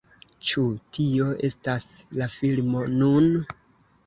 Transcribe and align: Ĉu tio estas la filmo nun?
Ĉu 0.51 0.61
tio 0.97 1.27
estas 1.49 1.85
la 2.23 2.29
filmo 2.37 2.83
nun? 2.97 3.31